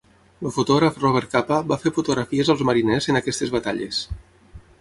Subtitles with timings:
[0.47, 4.05] El fotògraf Robert Capa va fer fotografies als mariners en aquestes batalles.